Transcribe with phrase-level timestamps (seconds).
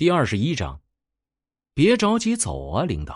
[0.00, 0.80] 第二十一章，
[1.74, 3.14] 别着急走啊，领导。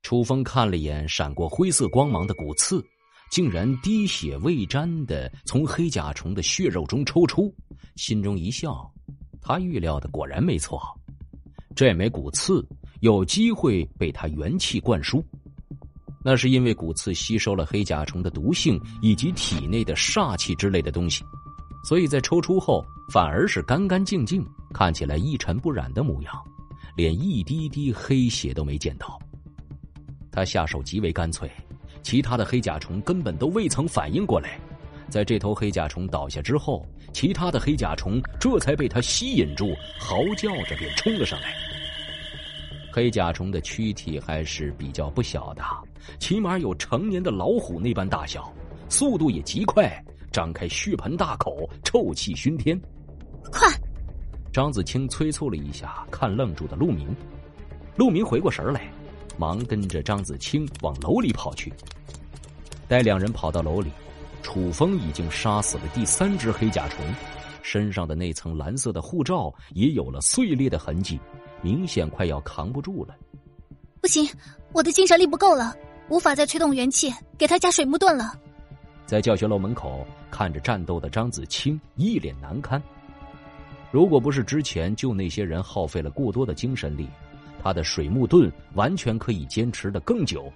[0.00, 2.82] 楚风看了眼闪过灰色光芒的骨刺，
[3.30, 7.54] 竟然滴血未沾的从黑甲虫的血肉中抽出，
[7.96, 8.90] 心中一笑。
[9.42, 10.80] 他预料的果然没错，
[11.74, 12.66] 这枚骨刺
[13.00, 15.22] 有机会被他元气灌输，
[16.24, 21.22] 那是因为骨刺吸收了黑甲虫的毒性以及体内的煞气之类的东西。
[21.84, 22.82] 所以在抽出后，
[23.12, 24.42] 反而是干干净净，
[24.76, 26.34] 看起来一尘不染的模样，
[26.94, 29.18] 连一滴滴黑血都没见到。
[30.30, 31.50] 他下手极为干脆，
[32.02, 34.60] 其他的黑甲虫根本都未曾反应过来。
[35.08, 41.54] 在这头黑甲虫倒下之后，其他的黑甲虫这才被他吸引住，嚎叫着便冲了上来。
[42.92, 45.62] 黑甲虫的躯体还是比较不小的，
[46.18, 48.52] 起码有成年的老虎那般大小，
[48.90, 49.90] 速度也极快。
[50.30, 52.78] 张开血盆大口，臭气熏天。
[54.56, 54.62] 快！
[54.62, 57.14] 张子清催促了一下看愣住的陆明。
[57.94, 58.90] 陆明回过神来，
[59.36, 61.70] 忙跟着张子清往楼里跑去。
[62.88, 63.90] 待两人跑到楼里，
[64.42, 67.04] 楚风已经杀死了第三只黑甲虫，
[67.60, 71.20] 身上的那层蓝色的护罩也有了碎裂的痕迹，
[71.60, 73.14] 明显快要扛不住了。
[74.00, 74.26] 不行，
[74.72, 75.76] 我的精神力不够了，
[76.08, 78.32] 无法再催动元气，给他加水木盾了。
[79.04, 82.82] 在教学楼门口看着战斗的张子清一脸难堪。
[83.90, 87.08] 如果不是之前救那些人耗费了过多的精神力，
[87.62, 90.52] 他的水木盾完全可以坚持的更久。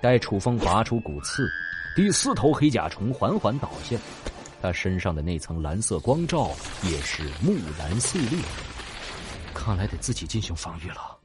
[0.00, 1.48] 待楚风拔出骨刺，
[1.94, 3.96] 第四头黑甲虫缓缓倒下，
[4.62, 6.50] 他身上的那层蓝色光罩
[6.82, 8.38] 也是木然碎裂。
[9.54, 11.18] 看来得自己进行防御了。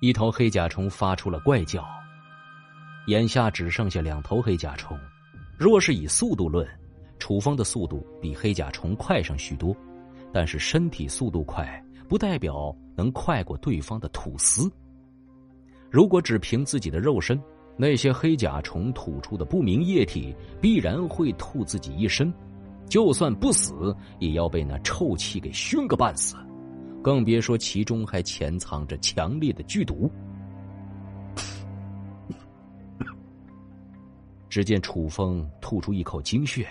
[0.00, 1.86] 一头黑甲虫发出了怪叫。
[3.06, 4.98] 眼下只剩下两头黑甲虫，
[5.56, 6.66] 若是以速度论，
[7.18, 9.74] 楚风的速度比黑甲虫快上许多，
[10.32, 14.70] 但是身体速度快不代表能快过对方的吐丝。
[15.90, 17.40] 如果只凭自己的肉身，
[17.76, 22.32] 那些黑甲虫吐出的不明液体必然会吐自己一身，
[22.88, 26.36] 就算不死，也要被那臭气给熏个半死，
[27.02, 30.10] 更别说其中还潜藏着强烈的剧毒。
[34.48, 36.66] 只见楚风吐出一口精血，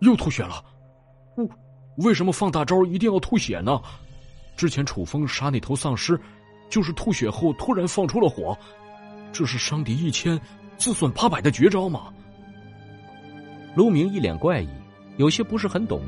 [0.00, 0.64] 又吐血了。
[1.36, 1.48] 为
[1.96, 3.80] 为什么放大招一定要吐血呢？
[4.56, 6.20] 之前楚风杀那头丧尸，
[6.68, 8.56] 就是吐血后突然放出了火，
[9.32, 10.38] 这是伤敌一千
[10.76, 12.12] 自损八百的绝招吗？
[13.74, 14.68] 陆明一脸怪异，
[15.16, 16.02] 有些不是很懂。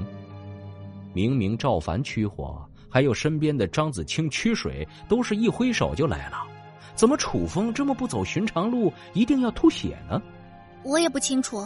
[1.14, 6.42] 明明赵凡驱火，还有身边的张子清驱水，都是一挥手就来了。
[6.94, 10.20] 怎么楚风这么不走寻常路，一定要吐血呢？
[10.84, 11.64] 我也不清楚，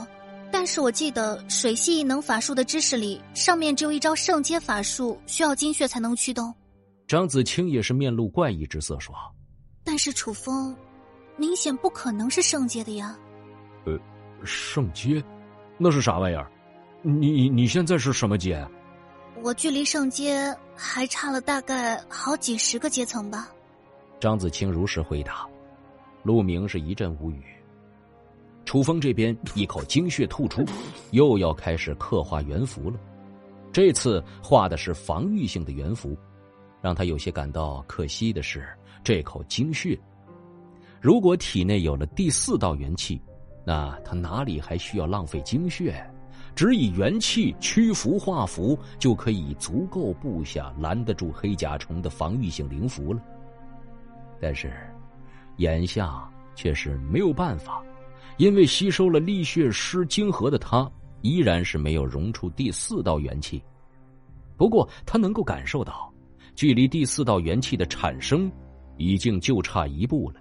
[0.51, 6.53] 但是我记得水系异能法术的知识里，上面只有一招圣阶法术需要精血才能驱动。
[7.07, 9.15] 张子清也是面露怪异之色说
[9.85, 10.75] ：“但是楚风，
[11.37, 13.17] 明显不可能是圣阶的呀。”
[13.87, 13.99] 呃，
[14.45, 15.23] 圣阶，
[15.79, 16.51] 那是啥玩意儿？
[17.03, 18.67] 你你现在是什么阶？
[19.43, 23.49] 我距离圣阶还差了大概好几十个阶层吧。
[24.19, 25.47] 张子清如实回答，
[26.23, 27.45] 陆明是一阵无语。
[28.67, 30.63] 楚风这边一口精血吐出，
[31.13, 32.99] 又要开始刻画元符了。
[33.73, 36.19] 这次画的是防御性的元符，
[36.83, 38.67] 让他有些感到可惜的是，
[39.05, 39.97] 这口精血，
[41.01, 43.23] 如果体内有了第四道元气，
[43.65, 46.05] 那他哪里还需要浪费精血？
[46.57, 53.23] 只以元气驱符画符，就可以足够布下拦得住黑甲虫的防御性灵符了。
[54.41, 54.73] 但是，
[55.59, 57.85] 眼下却是没有办法，
[58.37, 60.91] 因为吸收了力血师晶核的他，
[61.23, 63.63] 依然是没有融出第四道元气。
[64.57, 66.13] 不过，他能够感受到，
[66.55, 68.51] 距离第四道元气的产生，
[68.97, 70.41] 已经就差一步了。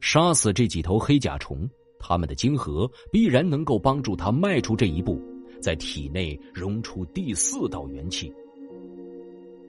[0.00, 5.20] 杀死这几头黑甲虫，他们的晶核必然能够帮助他迈出这一步，
[5.60, 8.32] 在体内融出第四道元气。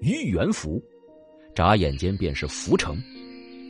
[0.01, 0.81] 御元符，
[1.55, 2.97] 眨眼间便是符成。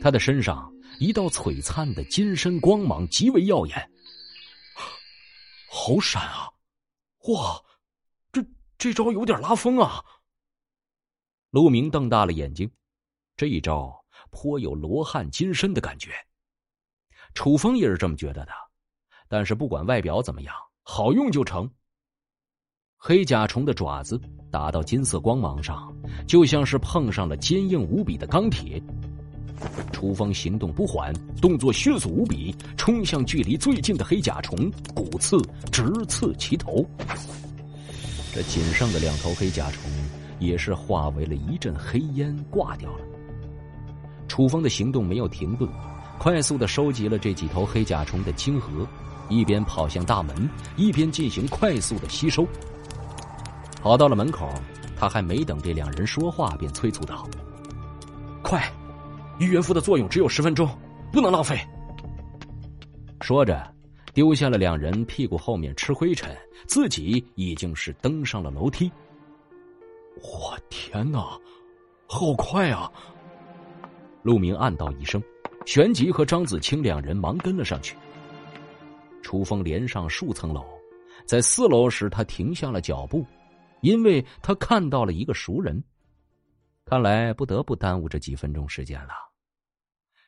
[0.00, 3.90] 他的身上一道璀璨的金身光芒极为耀眼，
[5.70, 6.50] 好闪啊！
[7.28, 7.62] 哇，
[8.32, 8.44] 这
[8.76, 10.04] 这招有点拉风啊！
[11.50, 12.70] 陆明瞪大了眼睛，
[13.36, 16.12] 这一招颇有罗汉金身的感觉。
[17.34, 18.52] 楚风也是这么觉得的，
[19.28, 21.70] 但是不管外表怎么样，好用就成。
[22.96, 24.20] 黑甲虫的爪子
[24.50, 25.90] 打到金色光芒上，
[26.26, 28.82] 就像是碰上了坚硬无比的钢铁。
[29.92, 35.40] 楚风行动不缓，动作迅速无比，冲向距离最近的黑甲虫，骨刺
[35.70, 36.84] 直刺其头。
[38.32, 39.90] 这仅剩的两头黑甲虫
[40.38, 43.04] 也是化为了一阵黑烟，挂掉了。
[44.28, 45.68] 楚风的行动没有停顿，
[46.18, 48.86] 快速的收集了这几头黑甲虫的晶核，
[49.28, 52.46] 一边跑向大门，一边进行快速的吸收。
[53.82, 54.48] 跑到了门口，
[54.96, 57.28] 他还没等这两人说话，便催促道
[58.42, 58.72] ：“快！
[59.40, 60.68] 鱼元符的作用只有十分钟，
[61.10, 61.58] 不能浪费。”
[63.22, 63.74] 说着，
[64.12, 68.92] 丢下了两人屁股后面吃灰尘，自己已经是登上了楼梯。
[70.16, 71.18] 我天哪，
[72.06, 72.92] 好快啊！
[74.22, 75.22] 陆明暗道一声，
[75.64, 77.96] 旋即和张子清两人忙跟了上去。
[79.22, 80.66] 楚风连上数层楼，
[81.24, 83.24] 在四楼时，他停下了脚步，
[83.80, 85.82] 因为他看到了一个熟人。
[86.84, 89.29] 看来不得不耽误这几分钟时间了。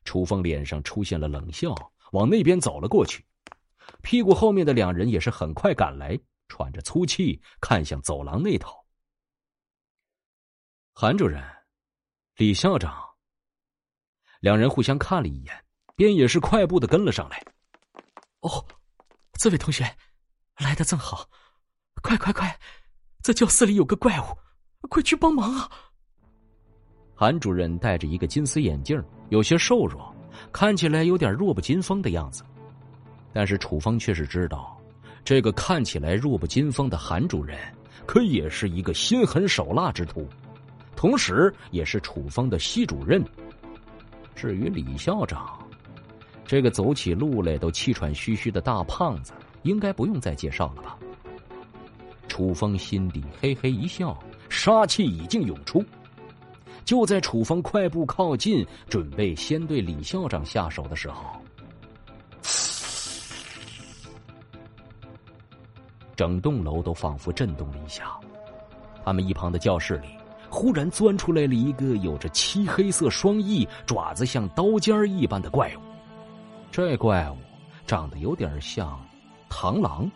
[0.04, 1.74] 楚风脸上出现了冷笑，
[2.12, 3.24] 往那边走了过去。
[4.02, 6.18] 屁股后面的两人也是很快赶来，
[6.48, 8.74] 喘着粗气看向走廊那头。
[10.92, 11.42] 韩主任，
[12.36, 13.02] 李校长。
[14.40, 15.64] 两人互相看了一眼，
[15.94, 17.44] 便也是快步的跟了上来。
[18.40, 18.66] 哦，
[19.34, 19.96] 这位同学，
[20.58, 21.28] 来的正好，
[22.02, 22.58] 快快快，
[23.22, 24.36] 这教室里有个怪物，
[24.88, 25.70] 快去帮忙啊！
[27.22, 30.12] 韩主任戴着一个金丝眼镜，有些瘦弱，
[30.50, 32.42] 看起来有点弱不禁风的样子。
[33.32, 34.76] 但是楚风却是知道，
[35.24, 37.56] 这个看起来弱不禁风的韩主任，
[38.06, 40.26] 可也是一个心狠手辣之徒，
[40.96, 43.24] 同时也是楚风的系主任。
[44.34, 45.56] 至于李校长，
[46.44, 49.32] 这个走起路来都气喘吁吁的大胖子，
[49.62, 50.98] 应该不用再介绍了吧？
[52.26, 55.84] 楚风心底嘿嘿一笑，杀气已经涌出。
[56.84, 61.24] 就在楚风快步靠近，准备先对李校长下手的时候，
[66.16, 68.18] 整栋楼都仿佛震动了一下。
[69.04, 70.08] 他们一旁的教室里。
[70.54, 75.80] 忽然钻出来了一个有着漆黑色双翼、爪子像刀尖一般的怪物。
[76.70, 77.38] 这怪物
[77.86, 79.00] 长得有点像
[79.48, 80.06] 螳螂，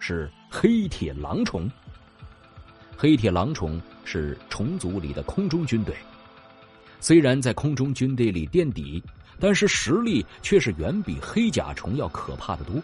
[0.00, 1.70] 是黑铁狼虫。
[2.96, 5.94] 黑铁狼虫是虫族里的空中军队，
[7.00, 9.02] 虽然在空中军队里垫底，
[9.40, 12.80] 但是实力却是远比黑甲虫要可怕的多。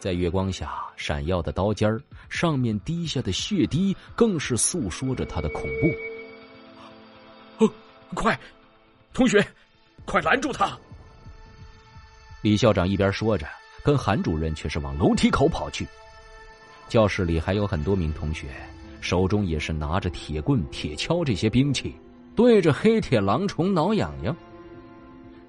[0.00, 5.62] 在月光下闪耀的刀尖儿，上面滴下的血滴，更是诉说着他的恐
[7.58, 7.64] 怖。
[7.64, 7.72] 哦，
[8.14, 8.38] 快，
[9.12, 9.46] 同学，
[10.04, 10.76] 快拦住他！
[12.42, 13.46] 李校长一边说着，
[13.82, 15.86] 跟韩主任却是往楼梯口跑去。
[16.86, 18.48] 教室里还有很多名同学，
[19.04, 21.94] 手中也是拿着铁棍、铁锹这些兵器，
[22.34, 24.34] 对着黑铁狼虫挠痒痒。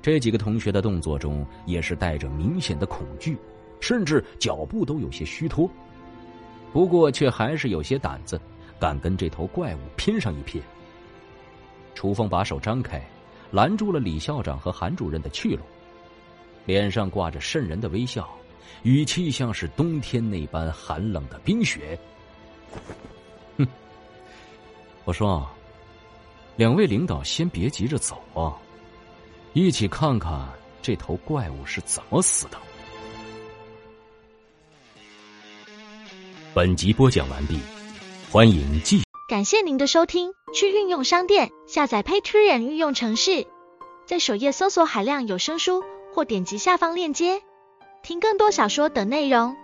[0.02, 3.38] 这几个同学的动作中，也是带着明显的恐惧。
[3.80, 5.70] 甚至脚步都有些虚脱，
[6.74, 8.38] 不过却还是有些胆子，
[8.78, 10.62] 敢跟这头怪物拼上一拼。
[11.94, 13.02] 楚风把手张开，
[13.52, 15.62] 拦住了李校长和韩主任的去路，
[16.66, 18.28] 脸上挂着瘆人的微笑，
[18.84, 21.98] 语气像是冬天那般寒冷的冰雪。
[25.06, 25.48] 我说，
[26.56, 28.58] 两位领导先别急着走啊，
[29.54, 30.50] 一起看看
[30.82, 32.58] 这头怪物是怎么死的。
[36.56, 37.60] 本集播讲完毕，
[38.32, 39.04] 欢迎继。
[39.30, 43.46] 感谢您的收听，去运用商店下载 Patreon 运用城市，
[44.08, 45.84] 在首页搜索海量有声书，
[46.16, 47.44] 或点击下方链接
[48.02, 49.56] 听更多小说等内容。